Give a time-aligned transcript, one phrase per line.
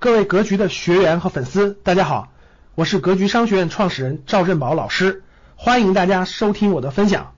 [0.00, 2.28] 各位格局的学员和粉丝，大家好，
[2.76, 5.24] 我是格局商学院创始人赵振宝老师，
[5.56, 7.34] 欢迎大家收听我的分享。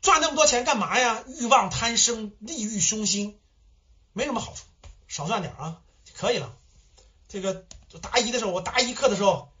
[0.00, 1.22] 赚那么多钱干嘛呀？
[1.38, 3.38] 欲望贪生，利欲熏心，
[4.14, 4.64] 没什么好处，
[5.06, 5.76] 少赚点啊
[6.16, 6.54] 可以了。
[7.28, 7.66] 这个
[8.00, 9.52] 答疑的时候，我答疑课的时候，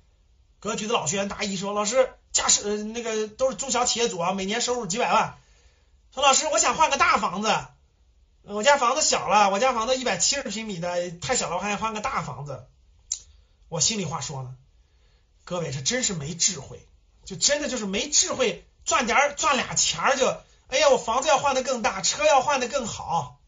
[0.60, 5.36] 格局的老学员答疑说，老师家是、呃、那个都是中小企业主啊，每年收入几百万，
[6.14, 7.50] 说老师我想换个大房子。
[8.46, 12.66] 我家房子小了，我家房子一百七十平米的太小了，我还想换个大房子。
[13.70, 14.54] 我心里话说呢，
[15.44, 16.86] 各位这真是没智慧，
[17.24, 20.28] 就真的就是没智慧，赚点赚俩钱儿就，
[20.68, 23.40] 哎呀，我房子要换的更大，车要换的更好，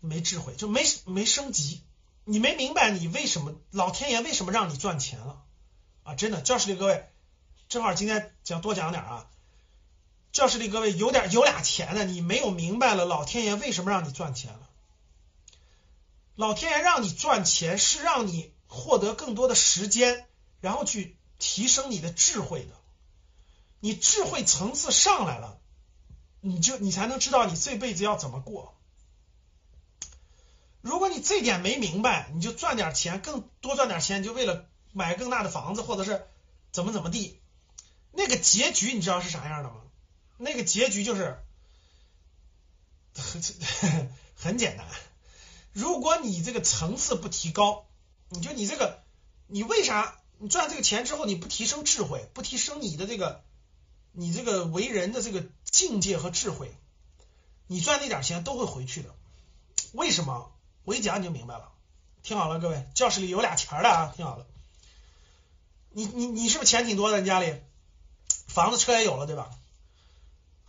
[0.00, 1.82] 没智慧就没没升级，
[2.24, 5.42] 你没明白你为什么老天爷为什么让你赚钱了
[6.04, 6.14] 啊？
[6.14, 7.06] 真的，教室里各位，
[7.68, 9.26] 正好今天讲多讲点啊。
[10.34, 14.68] 教室里各位有点有俩钱的，你没有明白了，老天爷为什么让你赚钱了？
[16.34, 20.26] 老天爷让你赚钱是让你获得更多的时间，
[20.60, 22.74] 然后去提升你的智慧的。
[23.78, 25.60] 你智慧层次上来了，
[26.40, 28.74] 你就你才能知道你这辈子要怎么过。
[30.80, 36.26] 如果你这点没明白，你就赚点钱，更多赚点钱，就为了买更大的房子，或者是
[36.72, 37.38] 怎么怎么地，
[38.10, 39.76] 那个结局你知道是啥样的吗？
[40.36, 41.38] 那个结局就是
[43.14, 43.42] 很
[44.36, 44.86] 很简单。
[45.72, 47.86] 如果你这个层次不提高，
[48.28, 49.02] 你就你这个，
[49.46, 53.42] 你为啥你赚这个钱之后你不提升智慧，不提升你的这个
[54.12, 56.72] 你这个为人的这个境界和智慧，
[57.66, 59.14] 你赚那点钱都会回去的。
[59.92, 60.52] 为什么？
[60.84, 61.72] 我一讲你就明白了。
[62.22, 64.46] 听好了，各位，教室里有俩钱的啊，听好了。
[65.90, 67.20] 你你你是不是钱挺多的？
[67.20, 67.60] 你家里
[68.48, 69.50] 房子车也有了，对吧？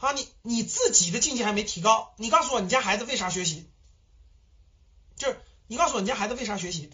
[0.05, 3.67] 啊，你你自己的境界还没提高，你告诉我，你家孩子为啥学习？
[5.15, 6.91] 就是你告诉我，你家孩子为啥学习？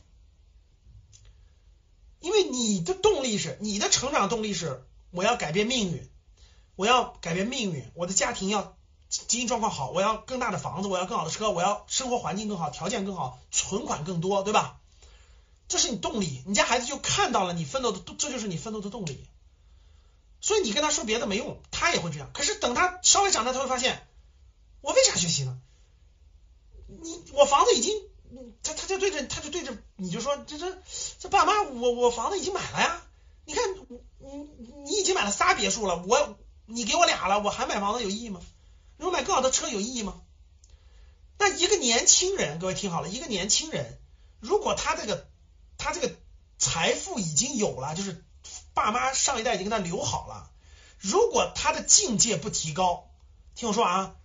[2.20, 6.10] 因为你的动力是，你的成长动力是，我要改变命运，
[6.76, 8.78] 我要改变命运，我的家庭要
[9.10, 14.80] 经济状况好，我要更大的房子，我要更好的车，我要生活环境更好，条件更好，存款更多，对吧？
[15.68, 19.26] 这是你动力，你家孩子就看到了你奋斗的，这就是你奋斗的动力。
[20.52, 22.30] 所以你跟他说别的没用，他也会这样。
[22.34, 24.06] 可是等他稍微长大，他会发现，
[24.82, 25.58] 我为啥学习呢？
[26.88, 27.98] 你我房子已经，
[28.62, 30.78] 他他就对着他就对着你就说，这这
[31.20, 33.02] 这爸妈，我我房子已经买了呀。
[33.46, 33.64] 你看
[34.20, 34.50] 你
[34.84, 38.42] 你已经买了仨别墅了，我你给我俩了，我还买房子有意义吗？
[38.98, 40.22] 如果买更好的车有意义吗？
[41.38, 44.02] 那一个年轻人，各位听好了，一个年轻人，
[44.42, 45.30] 如果他这个
[45.78, 46.14] 他这个
[46.58, 48.22] 财富已经有了，就是。
[48.74, 50.50] 爸妈上一代已经给他留好了，
[51.00, 53.10] 如果他的境界不提高，
[53.56, 54.16] 听我说啊，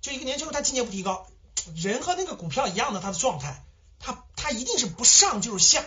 [0.00, 1.26] 就一个年轻人他境界不提高，
[1.74, 3.64] 人和那个股票一样的，他的状态，
[3.98, 5.84] 他他一定是不上就是下，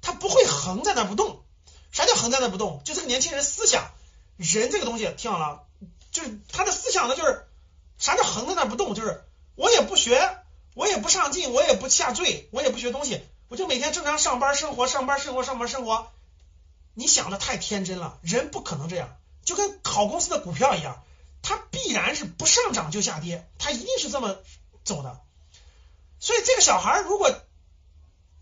[0.00, 1.42] 他不会横在那不动。
[1.90, 2.82] 啥叫横在那不动？
[2.84, 3.90] 就这个年轻人思想，
[4.36, 5.64] 人这个东西听好了，
[6.10, 7.46] 就是他的思想呢，就是
[7.98, 8.94] 啥叫横在那不动？
[8.94, 10.38] 就是我也不学，
[10.74, 16.10] 我也不上进，我也不下坠，我也不学东西，我就每天正常上班生活，上班生活，上班生活。
[16.98, 21.04] 你想的太天真了，人不可能这样，就跟好公司的股票一样，
[21.42, 24.36] 它必然是不上涨就下跌，它一定是这么
[24.82, 25.20] 走的。
[26.18, 27.30] 所以这个小孩如果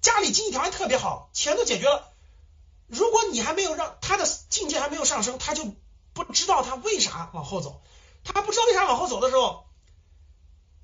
[0.00, 2.10] 家里经济条件特别好，钱都解决了，
[2.86, 5.74] 如果你还没有让他的境界还没有上升，他就
[6.14, 7.82] 不知道他为啥往后走。
[8.24, 9.66] 他不知道为啥往后走的时候，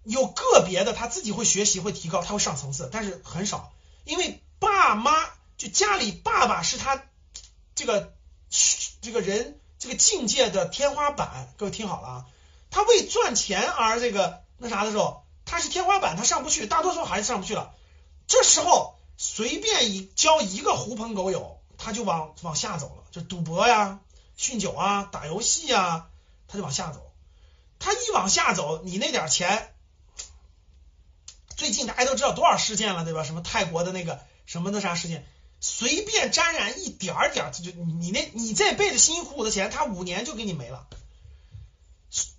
[0.04, 3.72] 有个别的他自己会学习会提高，他会上层次，但是很少，
[4.04, 5.10] 因为爸妈
[5.56, 7.02] 就家里爸爸是他。
[7.82, 8.12] 这个
[9.00, 12.26] 这个人这个境界的天花板，各位听好了啊！
[12.70, 17.75] 他为赚钱而这个那啥的时候，他是天花板，他上不去，大多数孩子上不去了。
[18.28, 23.99] 这时候随便一交一个狐朋狗友，他就往往下走了，就赌博呀、
[24.38, 26.06] 酗酒啊、打游戏呀，
[26.47, 27.12] 他就往下走。
[27.81, 29.75] 他一往下走，你那点钱，
[31.56, 33.25] 最近大家都知道多少事件了，对吧？
[33.25, 35.26] 什么泰国的那个什么那啥事件。
[35.64, 40.88] 随便沾染一点点，他就你那你这辈子辛辛苦苦的钱，他五年就给你没了。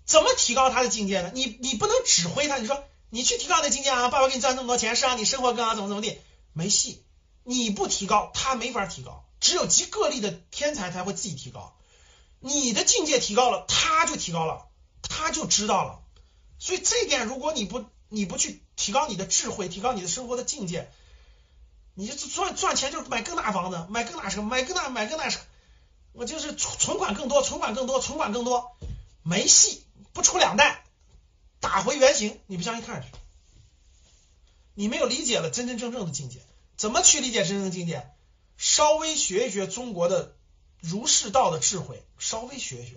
[0.05, 1.31] 怎么提高他的境界呢？
[1.33, 6.19] 你你不能指挥他，你说你去提高那境界啊，爸爸给你赚那么多钱，是让你生活更好，怎么怎么地，
[6.51, 7.01] 没戏。
[7.45, 11.73] 你不提高，他没法提高，只有极个例的天才才会自己提高。
[12.41, 14.67] 你的境界提高了，他就提高了，
[15.01, 16.01] 他就知道了。
[16.59, 20.91] 所以这点，如果你不你不去提高你的智慧，提高你的生活的境界。
[21.95, 25.39] 你就赚赚钱就是买更大房子，买更大车，买更大买更大车，
[26.11, 28.75] 我就是存存款更多，存款更多，存款更多，
[29.21, 30.83] 没戏，不出两代
[31.59, 33.07] 打回原形，你不相信看去。
[34.75, 36.39] 你没有理解了真真正正的境界。
[36.75, 38.09] 怎么去理解真正的境界？
[38.57, 40.35] 稍微学一学中国的
[40.79, 42.95] 儒释道的智慧，稍微学一学，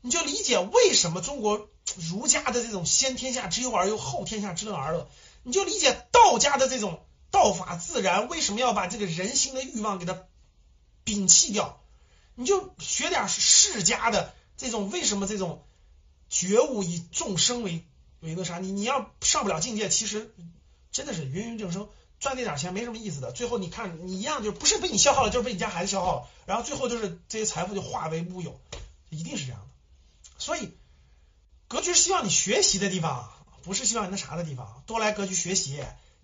[0.00, 5.10] 你就理解为什么中国儒家的这种先天下之忧而忧，后天下之乐而乐，
[5.42, 10.24] 你就理解道家的这种道法自然为什么要把这个人心的欲望给它
[11.04, 11.80] 摒弃掉，
[12.34, 15.64] 你就学点世家的这种为什么这种
[16.28, 17.84] 觉悟以众生为
[18.20, 20.34] 为那啥，你你要上不了境界，其实
[20.92, 21.88] 真的是芸芸众生。
[22.18, 28.60] 赚那点钱没什么意思的，最后你看你一样就不是被你消耗了，就是被你家孩子消耗了，然后最后就是这些财富就化为乌有，
[29.08, 29.66] 一定是这样的。
[30.36, 30.70] 所以
[31.66, 34.82] 格局是希望你学习的地方，不是希望你那啥的地方。
[34.86, 35.82] 多来格局学习，